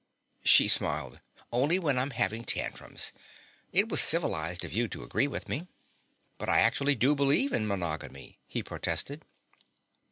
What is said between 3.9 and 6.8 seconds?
civilized of you to agree with me." "But I